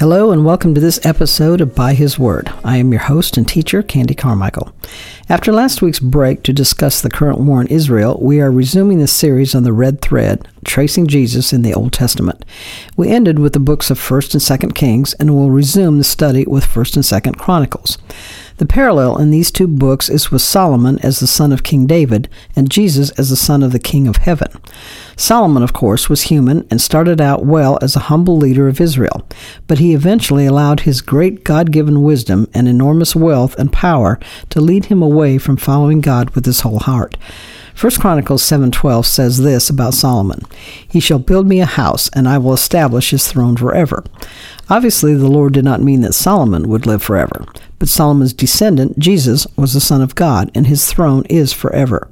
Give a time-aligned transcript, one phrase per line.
[0.00, 2.50] Hello, and welcome to this episode of By His Word.
[2.64, 4.72] I am your host and teacher, Candy Carmichael.
[5.28, 9.06] After last week's break to discuss the current war in Israel, we are resuming the
[9.06, 12.46] series on the red thread, tracing Jesus in the Old Testament.
[12.96, 16.46] We ended with the books of 1st and 2nd Kings, and we'll resume the study
[16.46, 17.98] with 1st and 2nd Chronicles.
[18.60, 22.28] The parallel in these two books is with Solomon as the son of King David
[22.54, 24.52] and Jesus as the son of the King of Heaven.
[25.16, 29.26] Solomon, of course, was human and started out well as a humble leader of Israel,
[29.66, 34.60] but he eventually allowed his great God given wisdom and enormous wealth and power to
[34.60, 37.16] lead him away from following God with his whole heart.
[37.74, 40.40] 1 Chronicles 7:12 says this about Solomon:
[40.86, 44.04] He shall build me a house, and I will establish his throne forever.
[44.68, 47.44] Obviously, the Lord did not mean that Solomon would live forever,
[47.78, 52.08] but Solomon's descendant, Jesus, was the Son of God, and his throne is forever.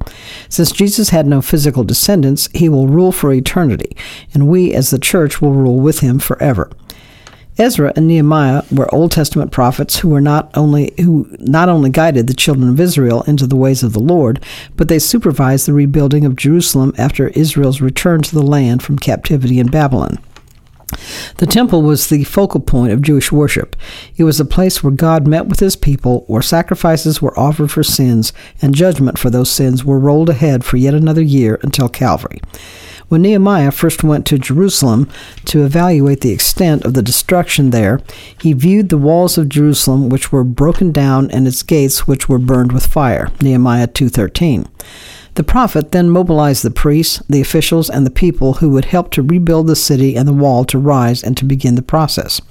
[0.49, 3.95] Since Jesus had no physical descendants, he will rule for eternity,
[4.33, 6.69] and we as the church will rule with him forever.
[7.59, 12.27] Ezra and Nehemiah were Old Testament prophets who were not only who not only guided
[12.27, 14.41] the children of Israel into the ways of the Lord,
[14.77, 19.59] but they supervised the rebuilding of Jerusalem after Israel's return to the land from captivity
[19.59, 20.17] in Babylon.
[21.37, 23.75] The temple was the focal point of Jewish worship.
[24.17, 27.83] It was a place where God met with his people, where sacrifices were offered for
[27.83, 32.41] sins, and judgment for those sins were rolled ahead for yet another year until Calvary.
[33.09, 35.09] When Nehemiah first went to Jerusalem
[35.45, 38.01] to evaluate the extent of the destruction there,
[38.39, 42.37] he viewed the walls of Jerusalem which were broken down and its gates which were
[42.37, 43.31] burned with fire.
[43.41, 44.67] Nehemiah 2:13.
[45.33, 49.23] The prophet then mobilized the priests, the officials, and the people who would help to
[49.23, 52.41] rebuild the city and the wall to rise and to begin the process.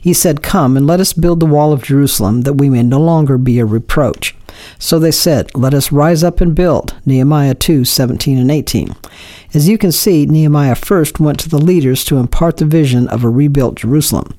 [0.00, 3.00] He said, Come and let us build the wall of Jerusalem, that we may no
[3.00, 4.34] longer be a reproach.
[4.78, 6.94] So they said, Let us rise up and build.
[7.04, 8.94] Nehemiah 2 17 and 18.
[9.52, 13.24] As you can see, Nehemiah first went to the leaders to impart the vision of
[13.24, 14.34] a rebuilt Jerusalem.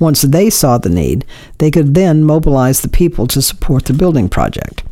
[0.00, 1.24] Once they saw the need,
[1.58, 4.82] they could then mobilize the people to support the building project.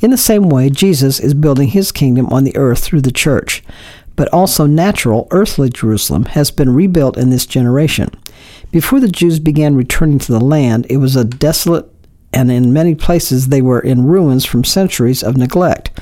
[0.00, 3.64] In the same way, Jesus is building his kingdom on the earth through the church.
[4.14, 8.10] But also, natural, earthly Jerusalem has been rebuilt in this generation.
[8.70, 11.88] Before the Jews began returning to the land, it was a desolate,
[12.32, 15.98] and in many places they were in ruins from centuries of neglect.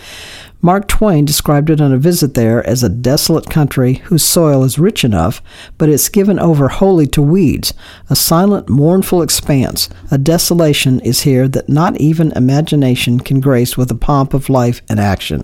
[0.63, 4.79] Mark Twain described it on a visit there as a desolate country whose soil is
[4.79, 5.43] rich enough,
[5.79, 7.75] but it's given over wholly to weeds,
[8.09, 9.89] a silent, mournful expanse.
[10.11, 14.81] A desolation is here that not even imagination can grace with the pomp of life
[14.89, 15.43] and action.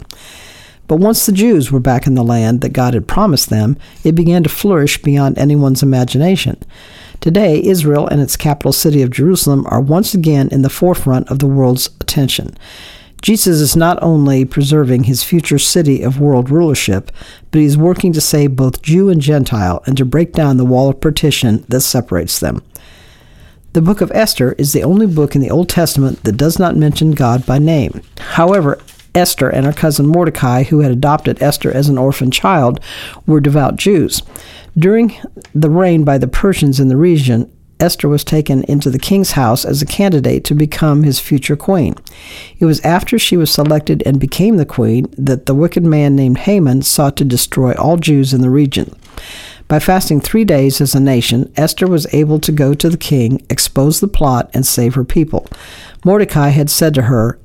[0.89, 4.15] But once the Jews were back in the land that God had promised them, it
[4.15, 6.61] began to flourish beyond anyone's imagination.
[7.23, 11.39] Today, Israel and its capital city of Jerusalem are once again in the forefront of
[11.39, 12.57] the world's attention.
[13.23, 17.13] Jesus is not only preserving his future city of world rulership,
[17.53, 20.65] but he is working to save both Jew and Gentile and to break down the
[20.65, 22.61] wall of partition that separates them.
[23.73, 26.75] The book of Esther is the only book in the Old Testament that does not
[26.75, 28.03] mention God by name.
[28.19, 28.81] However,
[29.15, 32.81] Esther and her cousin Mordecai, who had adopted Esther as an orphan child,
[33.27, 34.23] were devout Jews.
[34.77, 35.15] During
[35.55, 39.65] the reign by the Persians in the region, Esther was taken into the king's house
[39.65, 41.97] as a candidate to become his future queen.
[42.59, 46.39] It was after she was selected and became the queen that the wicked man named
[46.39, 48.95] Haman sought to destroy all Jews in the region.
[49.69, 53.45] By fasting three days as a nation, Esther was able to go to the king,
[53.51, 55.47] expose the plot, and save her people.
[56.05, 57.39] Mordecai had said to her,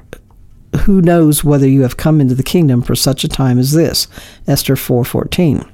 [0.82, 4.08] Who knows whether you have come into the kingdom for such a time as this?
[4.46, 5.66] Esther 4:14.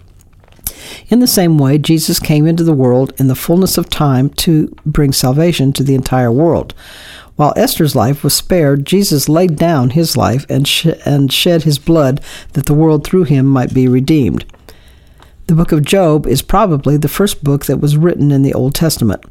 [1.10, 4.76] In the same way, Jesus came into the world in the fullness of time to
[4.86, 6.74] bring salvation to the entire world.
[7.36, 11.80] While Esther's life was spared, Jesus laid down his life and, sh- and shed his
[11.80, 12.22] blood
[12.54, 14.46] that the world through him might be redeemed.
[15.48, 18.76] The book of Job is probably the first book that was written in the Old
[18.76, 19.24] Testament.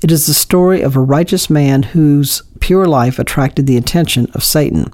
[0.00, 4.44] It is the story of a righteous man whose pure life attracted the attention of
[4.44, 4.92] Satan.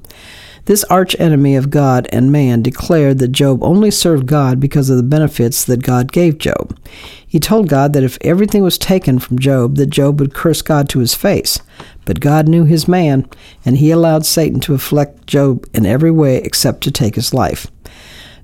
[0.67, 5.03] This archenemy of God and man declared that Job only served God because of the
[5.03, 6.79] benefits that God gave Job.
[7.27, 10.89] He told God that if everything was taken from Job, that Job would curse God
[10.89, 11.61] to his face.
[12.07, 13.29] But God knew his man,
[13.67, 17.67] and he allowed Satan to afflict Job in every way except to take his life.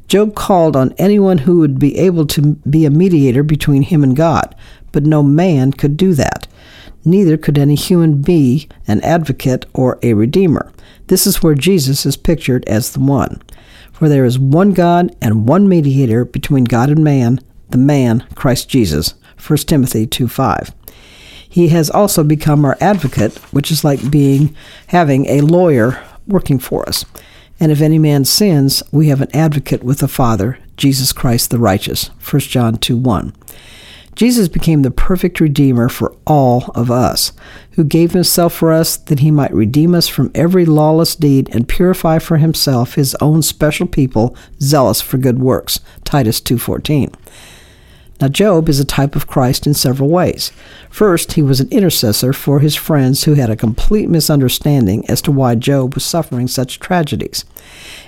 [0.06, 4.14] Job called on anyone who would be able to be a mediator between him and
[4.14, 4.54] God,
[4.92, 6.48] but no man could do that.
[7.02, 10.70] Neither could any human be an advocate or a redeemer.
[11.10, 13.42] This is where Jesus is pictured as the one.
[13.90, 17.40] For there is one God and one mediator between God and man,
[17.70, 19.14] the man, Christ Jesus.
[19.44, 20.72] 1 Timothy 2 5.
[21.48, 24.54] He has also become our advocate, which is like being
[24.86, 27.04] having a lawyer working for us.
[27.58, 31.58] And if any man sins, we have an advocate with the Father, Jesus Christ the
[31.58, 32.10] righteous.
[32.20, 33.34] 1 John 2 1.
[34.20, 37.32] Jesus became the perfect Redeemer for all of us,
[37.70, 41.66] who gave himself for us that he might redeem us from every lawless deed and
[41.66, 45.80] purify for himself his own special people, zealous for good works.
[46.04, 47.14] Titus 2.14.
[48.20, 50.52] Now, Job is a type of Christ in several ways.
[50.90, 55.32] First, he was an intercessor for his friends who had a complete misunderstanding as to
[55.32, 57.46] why Job was suffering such tragedies.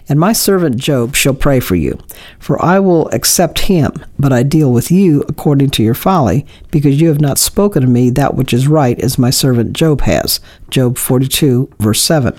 [0.08, 1.98] And my servant Job shall pray for you,
[2.38, 7.00] for I will accept him, but I deal with you according to your folly, because
[7.00, 10.40] you have not spoken to me that which is right as my servant Job has.
[10.68, 12.38] Job 42, verse 7.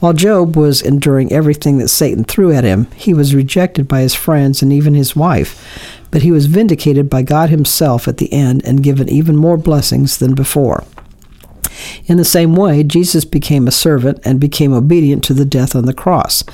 [0.00, 4.14] While Job was enduring everything that Satan threw at him, he was rejected by his
[4.14, 5.62] friends and even his wife
[6.10, 10.18] but he was vindicated by God himself at the end and given even more blessings
[10.18, 10.84] than before.
[12.06, 15.86] In the same way, Jesus became a servant and became obedient to the death on
[15.86, 16.44] the cross.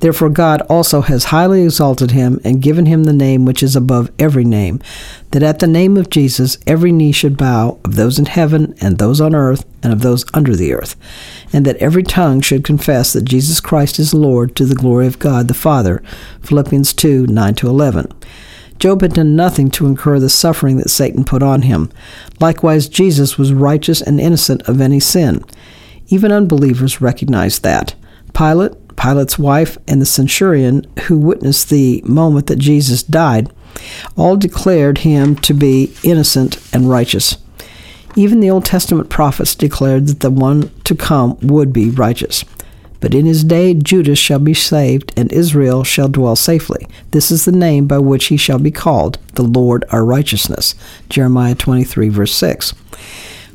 [0.00, 4.10] Therefore, God also has highly exalted him and given him the name which is above
[4.18, 4.80] every name,
[5.30, 8.98] that at the name of Jesus every knee should bow, of those in heaven and
[8.98, 10.96] those on earth and of those under the earth,
[11.52, 15.20] and that every tongue should confess that Jesus Christ is Lord to the glory of
[15.20, 16.02] God the Father.
[16.40, 18.12] Philippians 2 9 11.
[18.82, 21.88] Job had done nothing to incur the suffering that Satan put on him.
[22.40, 25.44] Likewise, Jesus was righteous and innocent of any sin.
[26.08, 27.94] Even unbelievers recognized that.
[28.34, 33.52] Pilate, Pilate's wife, and the centurion who witnessed the moment that Jesus died
[34.16, 37.36] all declared him to be innocent and righteous.
[38.16, 42.44] Even the Old Testament prophets declared that the one to come would be righteous.
[43.02, 46.86] But in his day Judah shall be saved, and Israel shall dwell safely.
[47.10, 50.76] This is the name by which he shall be called, the Lord our righteousness.
[51.10, 52.72] Jeremiah 23, verse 6.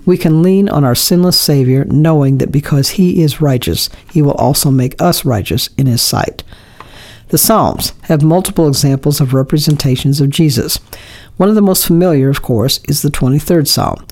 [0.06, 4.34] We can lean on our sinless Savior, knowing that because he is righteous, he will
[4.34, 6.44] also make us righteous in his sight.
[7.30, 10.78] The Psalms have multiple examples of representations of Jesus.
[11.38, 14.06] One of the most familiar, of course, is the 23rd Psalm.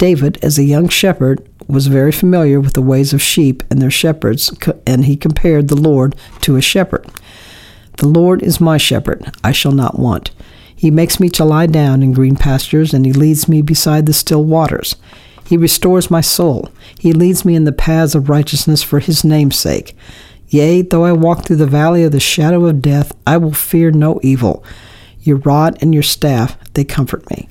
[0.00, 3.90] David, as a young shepherd, was very familiar with the ways of sheep and their
[3.90, 4.50] shepherds,
[4.86, 7.06] and he compared the Lord to a shepherd.
[7.98, 10.30] The Lord is my shepherd, I shall not want.
[10.74, 14.14] He makes me to lie down in green pastures, and he leads me beside the
[14.14, 14.96] still waters.
[15.44, 16.70] He restores my soul.
[16.98, 19.94] He leads me in the paths of righteousness for his name's sake.
[20.48, 23.90] Yea, though I walk through the valley of the shadow of death, I will fear
[23.90, 24.64] no evil.
[25.20, 27.50] Your rod and your staff, they comfort me.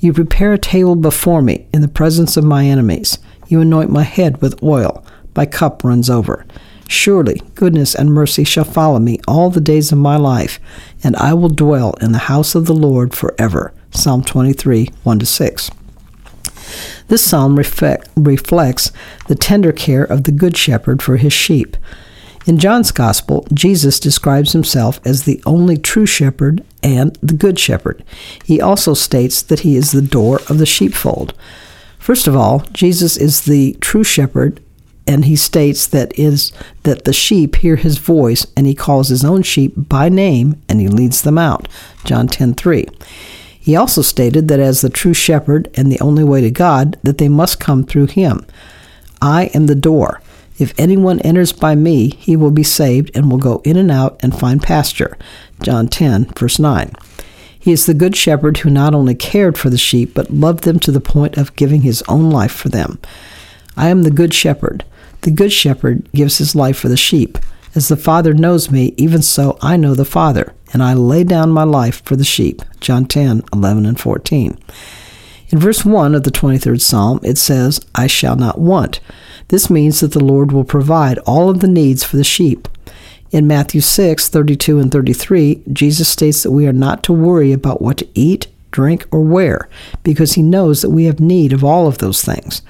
[0.00, 3.18] You prepare a table before me in the presence of my enemies.
[3.48, 5.04] You anoint my head with oil.
[5.36, 6.46] My cup runs over.
[6.88, 10.58] Surely goodness and mercy shall follow me all the days of my life,
[11.04, 13.74] and I will dwell in the house of the Lord forever.
[13.90, 15.70] Psalm 23, 1 6.
[17.08, 18.92] This psalm reflect, reflects
[19.28, 21.76] the tender care of the Good Shepherd for his sheep.
[22.46, 28.02] In John's Gospel, Jesus describes himself as the only true shepherd and the good shepherd.
[28.44, 31.34] He also states that he is the door of the sheepfold.
[31.98, 34.60] First of all, Jesus is the true shepherd,
[35.06, 36.50] and he states that is
[36.84, 40.80] that the sheep hear his voice, and he calls his own sheep by name, and
[40.80, 41.68] he leads them out.
[42.04, 42.88] John 10:3.
[43.58, 47.18] He also stated that as the true shepherd and the only way to God, that
[47.18, 48.46] they must come through him.
[49.20, 50.22] I am the door.
[50.60, 54.20] If anyone enters by me, he will be saved and will go in and out
[54.22, 55.16] and find pasture.
[55.62, 56.92] John 10, verse 9.
[57.58, 60.78] He is the good shepherd who not only cared for the sheep, but loved them
[60.80, 62.98] to the point of giving his own life for them.
[63.74, 64.84] I am the good shepherd.
[65.22, 67.38] The good shepherd gives his life for the sheep.
[67.74, 71.50] As the Father knows me, even so I know the Father, and I lay down
[71.52, 72.60] my life for the sheep.
[72.80, 74.58] John 10, 11, and 14.
[75.48, 79.00] In verse 1 of the 23rd Psalm, it says, I shall not want.
[79.50, 82.68] This means that the Lord will provide all of the needs for the sheep.
[83.32, 87.82] In Matthew 6, 32 and 33, Jesus states that we are not to worry about
[87.82, 89.68] what to eat, drink, or wear,
[90.04, 92.62] because he knows that we have need of all of those things.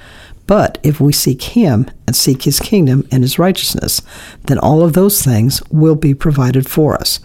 [0.47, 4.01] But if we seek him and seek his kingdom and his righteousness,
[4.45, 7.21] then all of those things will be provided for us.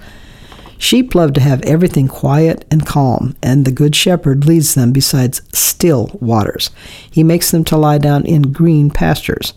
[0.85, 5.33] Sheep love to have everything quiet and calm, and the Good Shepherd leads them beside
[5.33, 6.69] still waters.
[7.09, 9.55] He makes them to lie down in green pastures.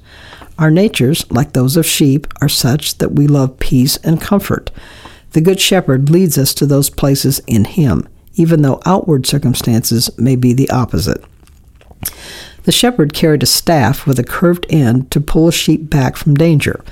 [0.58, 4.70] Our natures, like those of sheep, are such that we love peace and comfort.
[5.32, 10.35] The Good Shepherd leads us to those places in Him, even though outward circumstances may
[10.35, 11.23] be the opposite.
[12.62, 16.37] The shepherd carried a staff with a curved end to pull a sheep back from
[16.37, 16.82] danger.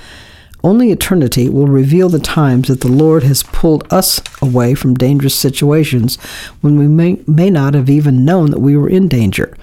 [0.67, 5.33] Only eternity will reveal the times that the Lord has pulled us away from dangerous
[5.33, 6.17] situations
[6.59, 9.55] when we may, may not have even known that we were in danger.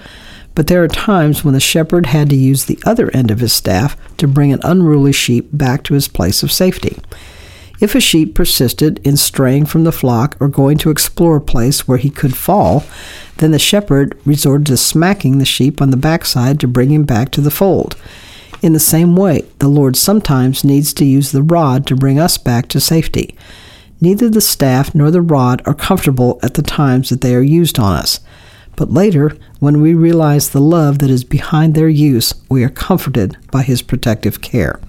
[0.54, 3.52] But there are times when the shepherd had to use the other end of his
[3.52, 6.96] staff to bring an unruly sheep back to his place of safety.
[7.82, 11.86] If a sheep persisted in straying from the flock or going to explore a place
[11.86, 12.82] where he could fall,
[13.36, 17.30] then the shepherd resorted to smacking the sheep on the backside to bring him back
[17.32, 17.94] to the fold.
[18.64, 22.38] In the same way, the Lord sometimes needs to use the rod to bring us
[22.38, 23.36] back to safety.
[24.00, 27.78] Neither the staff nor the rod are comfortable at the times that they are used
[27.78, 28.20] on us.
[28.74, 33.36] But later, when we realize the love that is behind their use, we are comforted
[33.50, 34.80] by his protective care.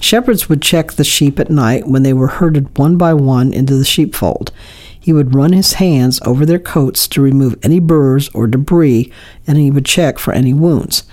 [0.00, 3.76] Shepherds would check the sheep at night when they were herded one by one into
[3.76, 4.50] the sheepfold.
[4.98, 9.12] He would run his hands over their coats to remove any burrs or debris,
[9.46, 11.04] and he would check for any wounds.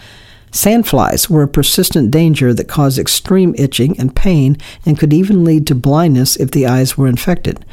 [0.55, 5.67] Sandflies were a persistent danger that caused extreme itching and pain and could even lead
[5.67, 7.65] to blindness if the eyes were infected.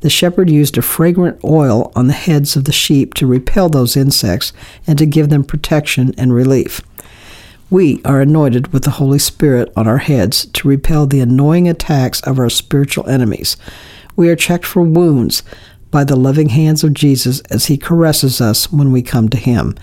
[0.00, 3.96] The shepherd used a fragrant oil on the heads of the sheep to repel those
[3.96, 4.52] insects
[4.86, 6.82] and to give them protection and relief.
[7.70, 12.20] We are anointed with the Holy Spirit on our heads to repel the annoying attacks
[12.20, 13.56] of our spiritual enemies.
[14.16, 15.42] We are checked for wounds
[15.90, 19.74] by the loving hands of Jesus as he caresses us when we come to him.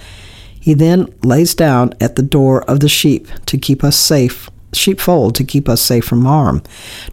[0.66, 5.36] He then lays down at the door of the sheep to keep us safe, sheepfold
[5.36, 6.64] to keep us safe from harm.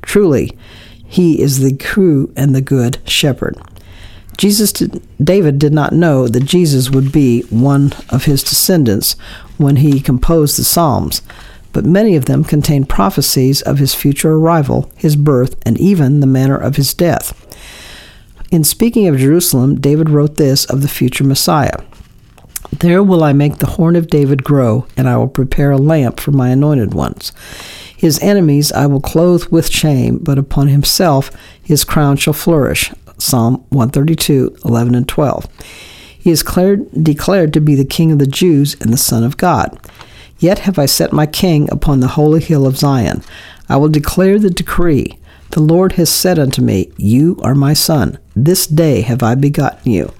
[0.01, 0.57] Truly,
[1.05, 3.59] he is the true and the good shepherd.
[4.39, 9.17] Jesus did, David did not know that Jesus would be one of his descendants
[9.59, 11.21] when he composed the Psalms,
[11.75, 16.27] but many of them contain prophecies of his future arrival, his birth, and even the
[16.27, 17.39] manner of his death.
[18.51, 21.77] In speaking of Jerusalem, David wrote this of the future Messiah
[22.81, 26.19] there will I make the horn of David grow, and I will prepare a lamp
[26.19, 27.33] for my anointed ones.
[27.97, 31.31] His enemies I will clothe with shame, but upon himself
[31.63, 32.93] his crown shall flourish.
[33.19, 35.47] Psalm 132, 11 and 12.
[36.19, 39.37] He is declared, declared to be the King of the Jews and the Son of
[39.37, 39.79] God.
[40.39, 43.23] Yet have I set my King upon the holy hill of Zion.
[43.69, 45.19] I will declare the decree.
[45.51, 48.19] The Lord has said unto me, You are my Son.
[48.35, 50.13] This day have I begotten you.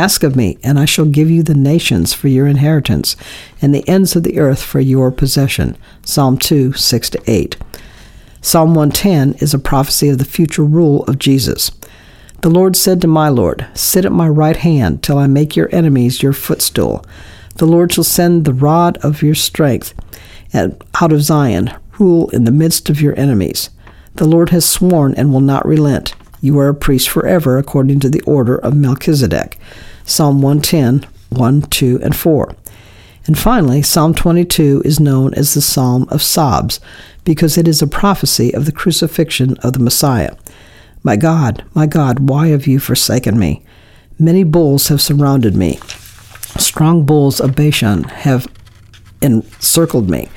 [0.00, 3.16] Ask of me, and I shall give you the nations for your inheritance,
[3.60, 5.76] and the ends of the earth for your possession.
[6.06, 7.58] Psalm 2, 6 to 8.
[8.40, 11.70] Psalm 110 is a prophecy of the future rule of Jesus.
[12.40, 15.68] The Lord said to my Lord, Sit at my right hand till I make your
[15.70, 17.04] enemies your footstool.
[17.56, 19.92] The Lord shall send the rod of your strength
[20.54, 23.68] out of Zion, rule in the midst of your enemies.
[24.14, 26.14] The Lord has sworn and will not relent.
[26.40, 29.58] You are a priest forever according to the order of Melchizedek.
[30.10, 32.56] Psalm 110, 1, 2, and 4.
[33.26, 36.80] And finally, Psalm 22 is known as the Psalm of Sobs
[37.24, 40.34] because it is a prophecy of the crucifixion of the Messiah.
[41.04, 43.62] My God, my God, why have you forsaken me?
[44.18, 45.78] Many bulls have surrounded me.
[46.58, 48.48] Strong bulls of Bashan have
[49.22, 50.28] encircled me.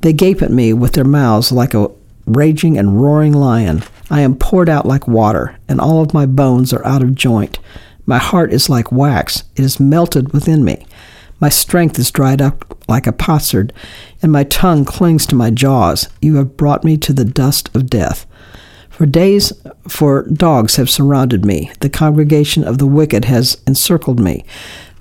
[0.00, 1.90] They gape at me with their mouths like a
[2.24, 3.82] raging and roaring lion.
[4.10, 7.58] I am poured out like water, and all of my bones are out of joint.
[8.06, 10.86] My heart is like wax, it is melted within me.
[11.40, 13.72] My strength is dried up like a potsherd,
[14.22, 16.08] and my tongue clings to my jaws.
[16.20, 18.26] You have brought me to the dust of death.
[18.90, 19.52] For days,
[19.88, 21.72] for dogs have surrounded me.
[21.80, 24.44] The congregation of the wicked has encircled me.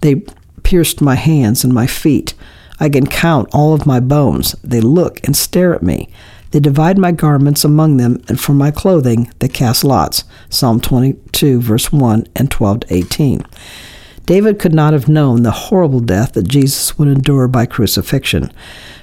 [0.01, 0.23] They
[0.63, 2.33] pierced my hands and my feet.
[2.79, 4.55] I can count all of my bones.
[4.63, 6.09] They look and stare at me.
[6.51, 10.23] They divide my garments among them, and for my clothing they cast lots.
[10.49, 13.45] Psalm 22, verse 1 and 12 to 18.
[14.25, 18.51] David could not have known the horrible death that Jesus would endure by crucifixion,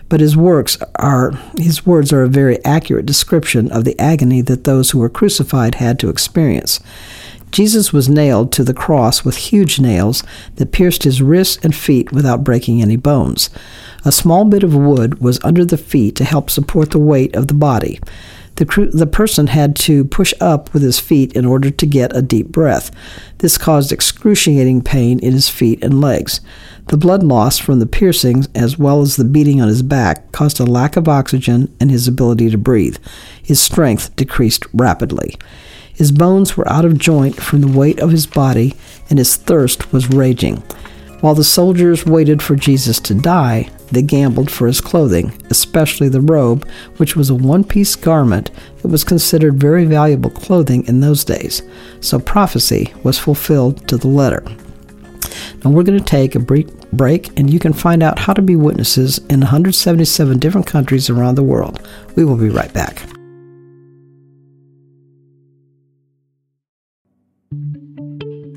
[0.09, 4.65] but his works are his words are a very accurate description of the agony that
[4.65, 6.81] those who were crucified had to experience.
[7.51, 10.23] Jesus was nailed to the cross with huge nails
[10.57, 13.51] that pierced his wrists and feet without breaking any bones.
[14.05, 17.49] A small bit of wood was under the feet to help support the weight of
[17.49, 18.01] the body.
[18.57, 22.23] The, the person had to push up with his feet in order to get a
[22.23, 22.91] deep breath.
[23.39, 26.41] This caused excruciating pain in his feet and legs.
[26.89, 30.59] The blood loss from the piercings, as well as the beating on his back, caused
[30.59, 32.97] a lack of oxygen and his ability to breathe.
[33.41, 35.37] His strength decreased rapidly.
[35.99, 38.77] His bones were out of joint from the weight of his body,
[39.11, 40.63] and his thirst was raging.
[41.21, 46.21] While the soldiers waited for Jesus to die, they gambled for his clothing, especially the
[46.21, 51.25] robe, which was a one piece garment that was considered very valuable clothing in those
[51.25, 51.63] days.
[52.01, 54.45] So prophecy was fulfilled to the letter.
[55.65, 58.43] Now we're going to take a brief break, and you can find out how to
[58.43, 61.85] be witnesses in 177 different countries around the world.
[62.15, 63.03] We will be right back.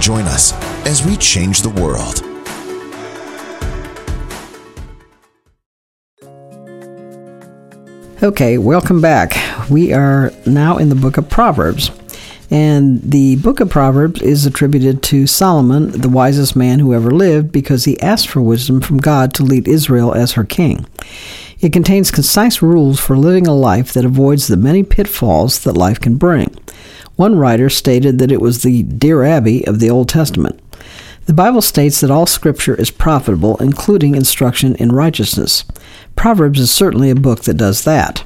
[0.00, 0.52] Join us
[0.86, 2.22] as we change the world.
[8.22, 9.36] Okay, welcome back.
[9.70, 11.90] We are now in the book of Proverbs.
[12.50, 17.50] And the book of Proverbs is attributed to Solomon, the wisest man who ever lived,
[17.50, 20.86] because he asked for wisdom from God to lead Israel as her king.
[21.60, 26.00] It contains concise rules for living a life that avoids the many pitfalls that life
[26.00, 26.54] can bring.
[27.16, 30.60] One writer stated that it was the Dear Abby of the Old Testament.
[31.24, 35.64] The Bible states that all scripture is profitable, including instruction in righteousness.
[36.14, 38.22] Proverbs is certainly a book that does that.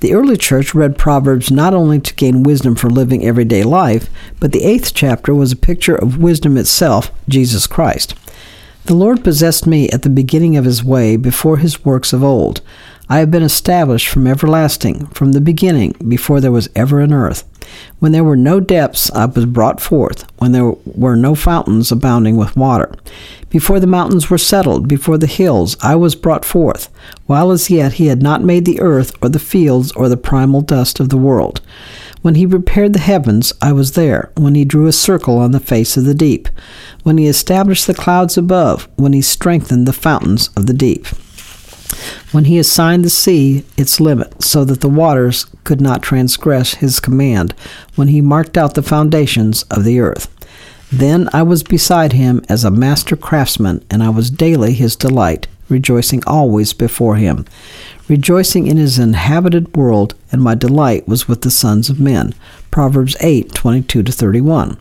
[0.00, 4.10] The early church read Proverbs not only to gain wisdom for living everyday life,
[4.40, 8.14] but the eighth chapter was a picture of wisdom itself, Jesus Christ.
[8.86, 12.60] The Lord possessed me at the beginning of his way before his works of old.
[13.08, 17.44] I have been established from everlasting, from the beginning, before there was ever an earth.
[17.98, 22.36] When there were no depths, I was brought forth, when there were no fountains abounding
[22.36, 22.92] with water.
[23.50, 26.88] Before the mountains were settled, before the hills, I was brought forth,
[27.26, 30.60] while as yet he had not made the earth, or the fields, or the primal
[30.60, 31.60] dust of the world.
[32.22, 34.30] When he prepared the heavens, I was there.
[34.36, 36.48] When he drew a circle on the face of the deep.
[37.02, 38.88] When he established the clouds above.
[38.96, 41.06] When he strengthened the fountains of the deep
[42.32, 47.00] when he assigned the sea its limit, so that the waters could not transgress his
[47.00, 47.54] command,
[47.94, 50.30] when he marked out the foundations of the earth.
[50.92, 55.48] Then I was beside him as a master craftsman, and I was daily his delight,
[55.68, 57.46] rejoicing always before him,
[58.08, 62.34] rejoicing in his inhabited world, and my delight was with the sons of men.
[62.70, 64.76] Proverbs 8 22 31.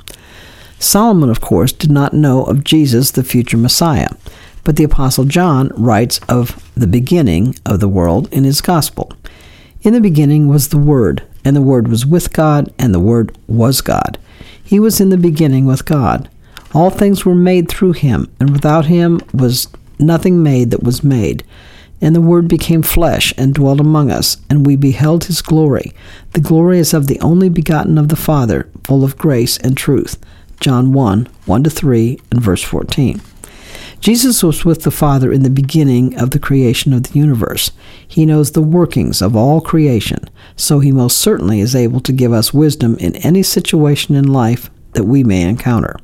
[0.78, 4.10] Solomon, of course, did not know of Jesus, the future Messiah.
[4.64, 9.12] But the Apostle John writes of the beginning of the world in his Gospel.
[9.82, 13.38] In the beginning was the Word, and the Word was with God, and the Word
[13.48, 14.18] was God.
[14.64, 16.30] He was in the beginning with God.
[16.74, 19.68] All things were made through him, and without him was
[20.00, 21.44] nothing made that was made.
[22.00, 25.92] And the Word became flesh and dwelt among us, and we beheld his glory.
[26.32, 30.18] The glory is of the only begotten of the Father, full of grace and truth.
[30.62, 33.22] John 1 1 3 and verse 14.
[34.04, 37.72] Jesus was with the Father in the beginning of the creation of the universe.
[38.06, 42.34] He knows the workings of all creation, so he most certainly is able to give
[42.34, 45.96] us wisdom in any situation in life that we may encounter.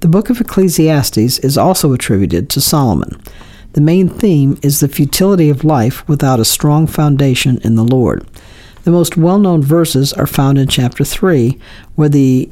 [0.00, 3.18] The book of Ecclesiastes is also attributed to Solomon.
[3.72, 8.26] The main theme is the futility of life without a strong foundation in the Lord.
[8.84, 11.58] The most well known verses are found in chapter 3,
[11.94, 12.50] where the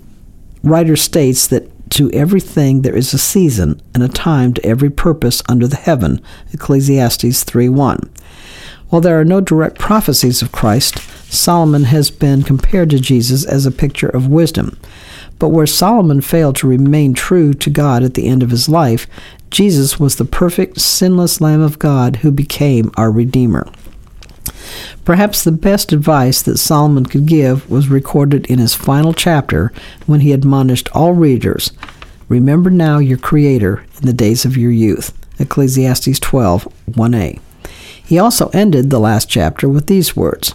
[0.62, 5.42] writer states that to everything there is a season and a time to every purpose
[5.48, 6.20] under the heaven.
[6.52, 8.08] Ecclesiastes 3:1.
[8.88, 10.98] While there are no direct prophecies of Christ,
[11.28, 14.76] Solomon has been compared to Jesus as a picture of wisdom.
[15.38, 19.06] But where Solomon failed to remain true to God at the end of his life,
[19.50, 23.66] Jesus was the perfect, sinless Lamb of God who became our Redeemer.
[25.04, 29.72] Perhaps the best advice that Solomon could give was recorded in his final chapter
[30.06, 31.72] when he admonished all readers
[32.30, 35.12] Remember now your Creator in the days of your youth.
[35.40, 37.40] Ecclesiastes 12 1a.
[38.04, 40.54] He also ended the last chapter with these words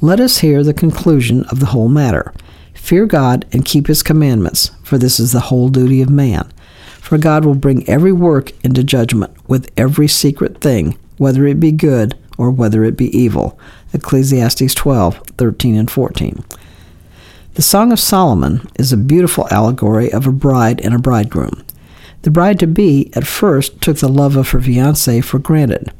[0.00, 2.34] Let us hear the conclusion of the whole matter.
[2.74, 6.52] Fear God and keep his commandments, for this is the whole duty of man.
[6.98, 11.70] For God will bring every work into judgment with every secret thing, whether it be
[11.70, 13.56] good or whether it be evil.
[13.92, 16.44] Ecclesiastes 12, 13 and 14.
[17.54, 21.64] The Song of Solomon is a beautiful allegory of a bride and a bridegroom.
[22.22, 25.92] The bride to be at first took the love of her fiance for granted.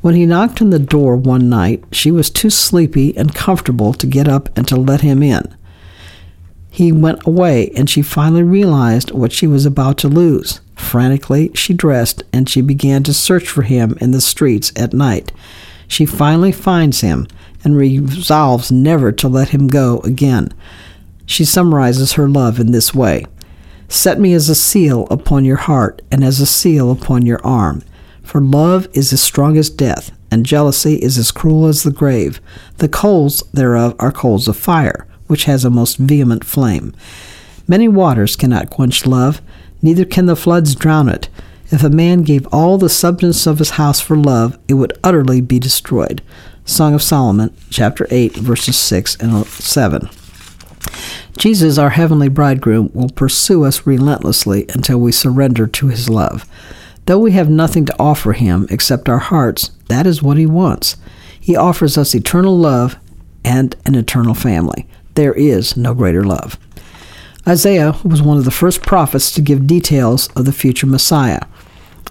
[0.00, 4.06] When he knocked on the door one night, she was too sleepy and comfortable to
[4.06, 5.56] get up and to let him in.
[6.74, 10.60] He went away, and she finally realized what she was about to lose.
[10.74, 15.30] Frantically, she dressed and she began to search for him in the streets at night.
[15.86, 17.28] She finally finds him
[17.62, 20.52] and resolves never to let him go again.
[21.26, 23.24] She summarizes her love in this way
[23.88, 27.84] Set me as a seal upon your heart and as a seal upon your arm.
[28.24, 32.40] For love is as strong as death, and jealousy is as cruel as the grave.
[32.78, 36.94] The coals thereof are coals of fire which has a most vehement flame.
[37.66, 39.42] Many waters cannot quench love,
[39.82, 41.28] neither can the floods drown it.
[41.72, 45.40] If a man gave all the substance of his house for love, it would utterly
[45.40, 46.22] be destroyed.
[46.64, 50.08] Song of Solomon, chapter 8, verses 6 and 7.
[51.36, 56.48] Jesus, our heavenly bridegroom, will pursue us relentlessly until we surrender to his love.
[57.06, 60.96] Though we have nothing to offer him except our hearts, that is what he wants.
[61.40, 62.98] He offers us eternal love
[63.44, 64.88] and an eternal family.
[65.14, 66.58] There is no greater love.
[67.46, 71.42] Isaiah was one of the first prophets to give details of the future Messiah.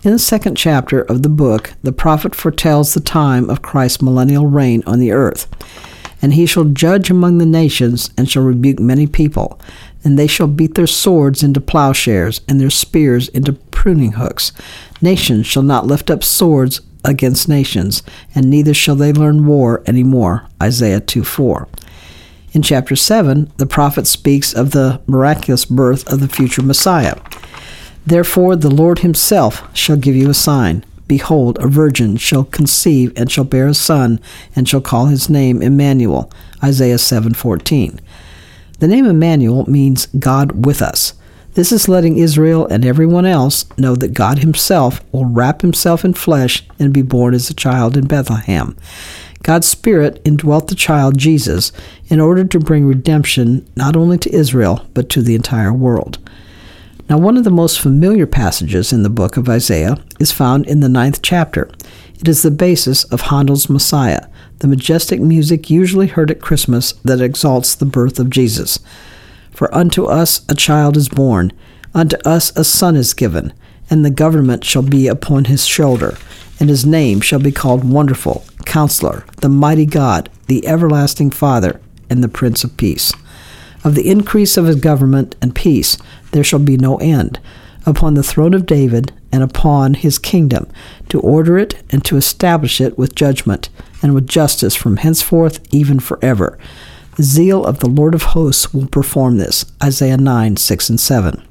[0.03, 4.45] In the second chapter of the book, the prophet foretells the time of Christ's millennial
[4.45, 5.47] reign on the earth.
[6.21, 9.59] And he shall judge among the nations, and shall rebuke many people.
[10.03, 14.51] And they shall beat their swords into plowshares, and their spears into pruning hooks.
[15.01, 18.03] Nations shall not lift up swords against nations,
[18.35, 20.47] and neither shall they learn war any more.
[20.61, 21.67] Isaiah 2 4.
[22.53, 27.15] In chapter 7, the prophet speaks of the miraculous birth of the future Messiah.
[28.05, 30.85] Therefore, the Lord himself shall give you a sign.
[31.07, 34.19] Behold, a virgin shall conceive and shall bear a son,
[34.55, 36.29] and shall call his name Emmanuel.
[36.63, 37.99] Isaiah 7:14.
[38.77, 41.13] The name Emmanuel means God with us.
[41.55, 46.13] This is letting Israel and everyone else know that God himself will wrap himself in
[46.13, 48.75] flesh and be born as a child in Bethlehem.
[49.43, 51.73] God's Spirit indwelt the child Jesus
[52.07, 56.17] in order to bring redemption not only to Israel, but to the entire world.
[57.09, 60.79] Now, one of the most familiar passages in the book of Isaiah is found in
[60.79, 61.69] the ninth chapter.
[62.15, 64.27] It is the basis of Handel's Messiah,
[64.59, 68.79] the majestic music usually heard at Christmas that exalts the birth of Jesus.
[69.51, 71.51] For unto us a child is born,
[71.93, 73.51] unto us a son is given,
[73.89, 76.17] and the government shall be upon his shoulder
[76.59, 82.23] and his name shall be called Wonderful, Counselor, the Mighty God, the Everlasting Father, and
[82.23, 83.13] the Prince of Peace.
[83.83, 85.97] Of the increase of his government and peace
[86.31, 87.39] there shall be no end,
[87.85, 90.67] upon the throne of David and upon his kingdom,
[91.09, 93.69] to order it and to establish it with judgment
[94.01, 96.57] and with justice from henceforth even forever.
[97.15, 99.65] The zeal of the Lord of hosts will perform this.
[99.83, 101.43] Isaiah 9, 6 and 7.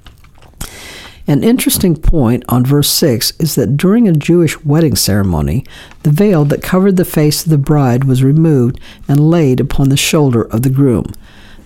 [1.26, 5.64] An interesting point on verse 6 is that during a Jewish wedding ceremony,
[6.02, 9.96] the veil that covered the face of the bride was removed and laid upon the
[9.96, 11.06] shoulder of the groom.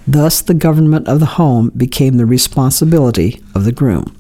[0.07, 4.17] Thus, the government of the home became the responsibility of the groom.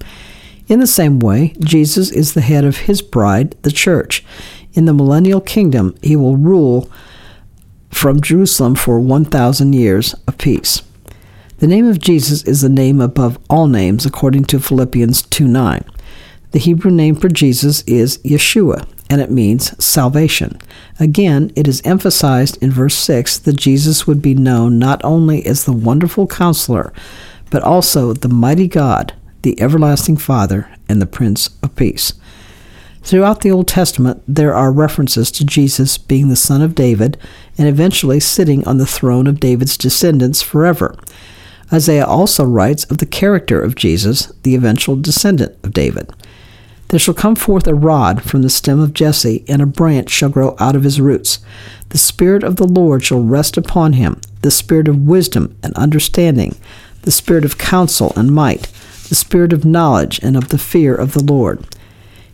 [0.68, 4.24] In the same way, Jesus is the head of his bride, the church.
[4.72, 6.90] In the millennial kingdom, he will rule
[7.90, 10.82] from Jerusalem for 1,000 years of peace.
[11.58, 15.82] The name of Jesus is the name above all names, according to Philippians 2 9.
[16.50, 20.58] The Hebrew name for Jesus is Yeshua, and it means salvation.
[21.00, 25.64] Again, it is emphasized in verse 6 that Jesus would be known not only as
[25.64, 26.92] the wonderful counselor,
[27.48, 32.12] but also the mighty God, the everlasting Father, and the Prince of Peace.
[33.02, 37.16] Throughout the Old Testament, there are references to Jesus being the son of David
[37.56, 40.94] and eventually sitting on the throne of David's descendants forever.
[41.72, 46.10] Isaiah also writes of the character of Jesus, the eventual descendant of David.
[46.88, 50.28] There shall come forth a rod from the stem of Jesse, and a branch shall
[50.28, 51.40] grow out of his roots.
[51.88, 56.54] The Spirit of the Lord shall rest upon him, the Spirit of wisdom and understanding,
[57.02, 58.70] the Spirit of counsel and might,
[59.08, 61.66] the Spirit of knowledge and of the fear of the Lord.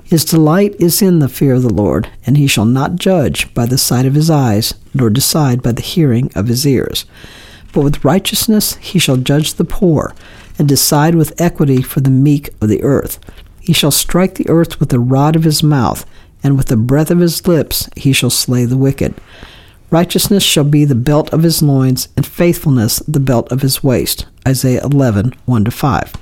[0.04, 3.64] His delight is in the fear of the Lord, and he shall not judge by
[3.64, 7.06] the sight of his eyes, nor decide by the hearing of his ears.
[7.72, 10.14] But with righteousness he shall judge the poor,
[10.58, 13.18] and decide with equity for the meek of the earth.
[13.60, 16.04] He shall strike the earth with the rod of his mouth,
[16.42, 19.14] and with the breath of his lips he shall slay the wicked.
[19.90, 24.26] Righteousness shall be the belt of his loins, and faithfulness the belt of his waist.
[24.46, 26.12] Isaiah 11, 1 5.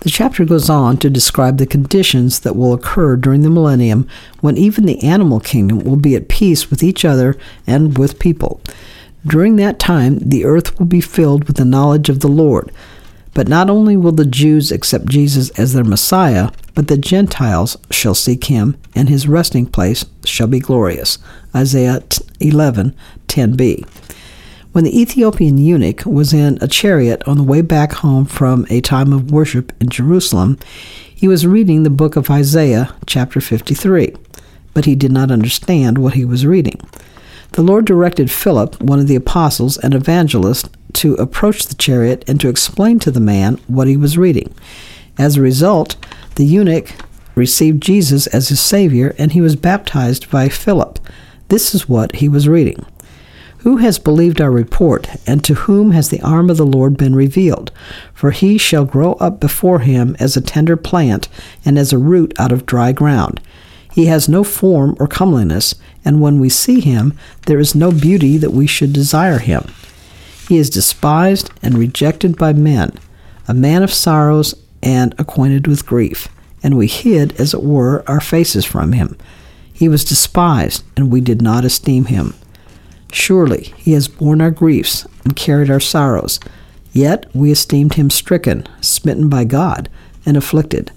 [0.00, 4.06] The chapter goes on to describe the conditions that will occur during the millennium
[4.40, 7.36] when even the animal kingdom will be at peace with each other
[7.66, 8.60] and with people.
[9.26, 12.70] During that time, the earth will be filled with the knowledge of the Lord.
[13.32, 18.14] But not only will the Jews accept Jesus as their Messiah, but the Gentiles shall
[18.14, 21.18] seek him, and his resting place shall be glorious.
[21.54, 22.02] Isaiah
[22.40, 22.94] 11,
[23.28, 23.88] 10b.
[24.72, 28.80] When the Ethiopian eunuch was in a chariot on the way back home from a
[28.80, 30.58] time of worship in Jerusalem,
[31.14, 34.14] he was reading the book of Isaiah, chapter 53,
[34.74, 36.80] but he did not understand what he was reading.
[37.54, 42.40] The Lord directed Philip, one of the apostles and evangelist, to approach the chariot and
[42.40, 44.52] to explain to the man what he was reading.
[45.18, 45.94] As a result,
[46.34, 46.90] the eunuch
[47.36, 50.98] received Jesus as his Savior and he was baptized by Philip.
[51.46, 52.84] This is what he was reading.
[53.58, 57.14] Who has believed our report, and to whom has the arm of the Lord been
[57.14, 57.70] revealed?
[58.12, 61.28] For he shall grow up before him as a tender plant,
[61.64, 63.40] and as a root out of dry ground.
[63.94, 68.36] He has no form or comeliness, and when we see him, there is no beauty
[68.38, 69.72] that we should desire him.
[70.48, 72.98] He is despised and rejected by men,
[73.46, 74.52] a man of sorrows
[74.82, 76.28] and acquainted with grief,
[76.60, 79.16] and we hid, as it were, our faces from him.
[79.72, 82.34] He was despised, and we did not esteem him.
[83.12, 86.40] Surely he has borne our griefs and carried our sorrows.
[86.92, 89.88] Yet we esteemed him stricken, smitten by God,
[90.26, 90.90] and afflicted.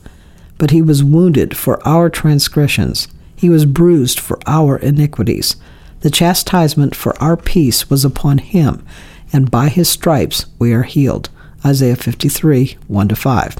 [0.57, 5.55] But he was wounded for our transgressions, he was bruised for our iniquities.
[6.01, 8.85] The chastisement for our peace was upon him,
[9.31, 11.29] and by his stripes we are healed.
[11.65, 13.55] Isaiah 53 1 5.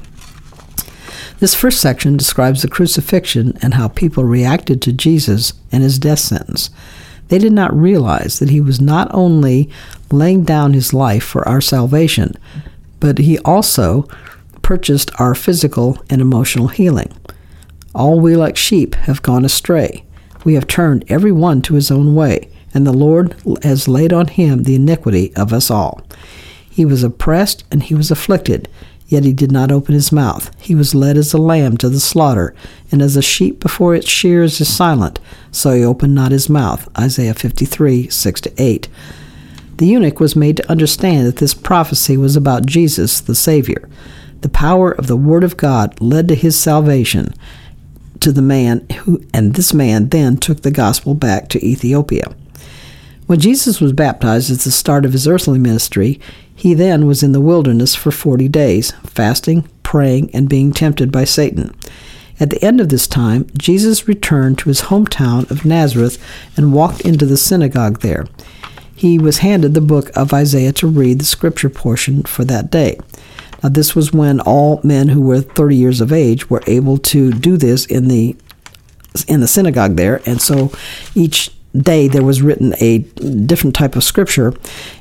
[1.40, 6.20] This first section describes the crucifixion and how people reacted to Jesus and his death
[6.20, 6.72] sentence.
[7.28, 9.70] They did not realize that he was not only
[10.12, 12.34] laying down his life for our salvation,
[13.00, 14.08] but he also
[14.68, 17.10] purchased our physical and emotional healing.
[17.96, 20.04] All we like sheep have gone astray.
[20.44, 24.28] We have turned every one to his own way, and the Lord has laid on
[24.28, 26.06] him the iniquity of us all.
[26.70, 28.68] He was oppressed and he was afflicted,
[29.08, 30.52] Yet he did not open his mouth.
[30.60, 32.54] He was led as a lamb to the slaughter,
[32.92, 36.90] and as a sheep before its shears is silent, so he opened not his mouth.
[37.00, 38.90] Isaiah 53, 6 8.
[39.78, 43.88] The eunuch was made to understand that this prophecy was about Jesus, the Savior.
[44.42, 47.34] The power of the Word of God led to his salvation
[48.20, 52.34] to the man who, and this man then took the gospel back to Ethiopia.
[53.28, 56.20] When Jesus was baptized at the start of his earthly ministry,
[56.56, 61.24] he then was in the wilderness for forty days, fasting, praying, and being tempted by
[61.24, 61.76] Satan.
[62.40, 66.24] At the end of this time, Jesus returned to his hometown of Nazareth
[66.56, 68.28] and walked into the synagogue there.
[68.96, 73.00] He was handed the book of Isaiah to read the scripture portion for that day.
[73.64, 77.32] Now, this was when all men who were 30 years of age were able to
[77.32, 78.36] do this in the
[79.28, 80.72] in the synagogue there, and so
[81.16, 84.54] each day there was written a different type of scripture,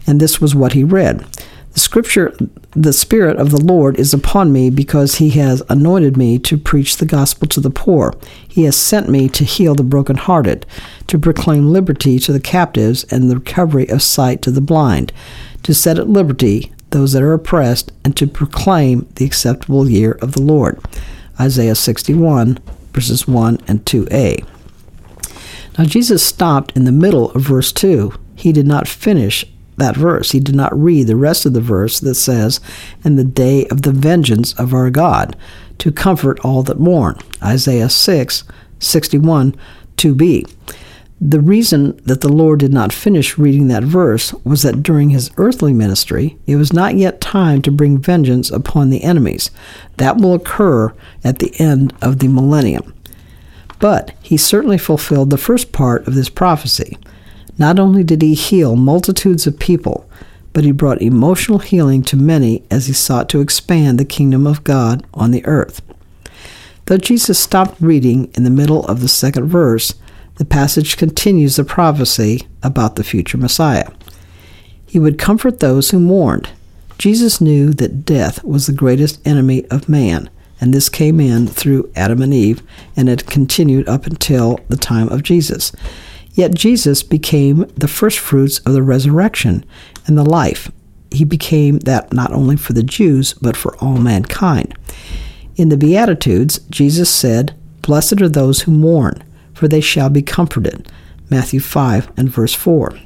[0.07, 1.25] and this was what he read.
[1.77, 2.35] The scripture,
[2.71, 6.97] the Spirit of the Lord is upon me because he has anointed me to preach
[6.97, 8.15] the gospel to the poor.
[8.49, 10.65] He has sent me to heal the brokenhearted,
[11.09, 15.13] to proclaim liberty to the captives and the recovery of sight to the blind,
[15.65, 20.33] to set at liberty those that are oppressed, and to proclaim the acceptable year of
[20.33, 20.81] the Lord.
[21.39, 22.59] Isaiah 61,
[22.93, 24.45] verses 1 and 2a.
[25.79, 28.13] Now, Jesus stopped in the middle of verse 2.
[28.35, 29.45] He did not finish
[29.77, 30.31] that verse.
[30.31, 32.61] He did not read the rest of the verse that says,
[33.05, 35.37] "In the day of the vengeance of our God,
[35.79, 38.45] to comfort all that mourn." Isaiah 6,
[38.79, 39.55] 61,
[39.99, 40.47] 2b.
[41.21, 45.31] The reason that the Lord did not finish reading that verse was that during his
[45.39, 49.51] earthly ministry, it was not yet time to bring vengeance upon the enemies.
[49.97, 50.93] That will occur
[51.25, 52.93] at the end of the millennium.
[53.79, 56.99] But he certainly fulfilled the first part of this prophecy.
[57.57, 60.07] Not only did he heal multitudes of people,
[60.53, 64.65] but he brought emotional healing to many as he sought to expand the kingdom of
[64.65, 65.81] God on the earth.
[66.87, 69.95] Though Jesus stopped reading in the middle of the second verse,
[70.37, 73.91] the passage continues the prophecy about the future Messiah.
[74.87, 76.51] He would comfort those who mourned.
[76.99, 81.91] Jesus knew that death was the greatest enemy of man, and this came in through
[81.95, 82.63] Adam and Eve,
[82.97, 85.73] and it continued up until the time of Jesus.
[86.33, 89.65] Yet Jesus became the first fruits of the resurrection
[90.07, 90.71] and the life.
[91.11, 94.75] He became that not only for the Jews, but for all mankind.
[95.57, 99.23] In the Beatitudes, Jesus said, Blessed are those who mourn,
[99.57, 100.89] for they shall be comforted.
[101.29, 102.97] Matthew 5 and verse 4.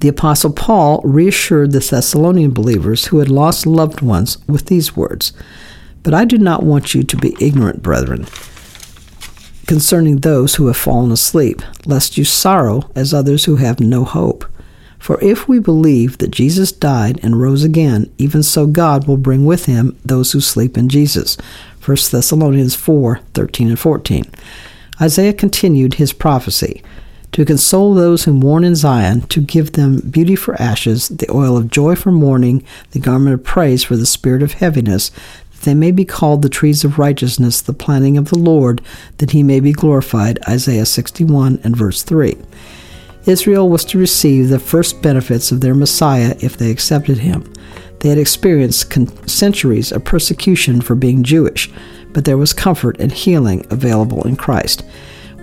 [0.00, 5.32] The Apostle Paul reassured the Thessalonian believers who had lost loved ones with these words
[6.02, 8.26] But I do not want you to be ignorant, brethren
[9.66, 14.44] concerning those who have fallen asleep, lest you sorrow as others who have no hope.
[14.98, 19.44] For if we believe that Jesus died and rose again, even so God will bring
[19.44, 21.36] with him those who sleep in Jesus.
[21.84, 24.24] 1 Thessalonians 4 13 and 14.
[25.00, 26.82] Isaiah continued his prophecy
[27.32, 31.56] to console those who mourn in Zion, to give them beauty for ashes, the oil
[31.56, 35.74] of joy for mourning, the garment of praise for the spirit of heaviness, that they
[35.74, 38.80] may be called the trees of righteousness, the planting of the Lord,
[39.18, 40.38] that he may be glorified.
[40.48, 42.34] Isaiah 61 and verse 3.
[43.26, 47.52] Israel was to receive the first benefits of their Messiah if they accepted him.
[48.00, 51.70] They had experienced con- centuries of persecution for being Jewish,
[52.12, 54.84] but there was comfort and healing available in Christ.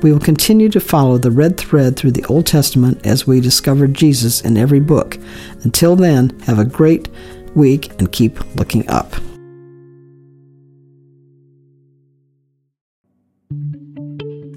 [0.01, 3.87] We will continue to follow the red thread through the Old Testament as we discover
[3.87, 5.17] Jesus in every book.
[5.63, 7.07] Until then, have a great
[7.55, 9.13] week and keep looking up.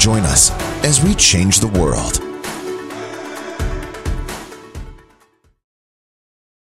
[0.00, 0.50] Join us
[0.82, 2.29] as we change the world.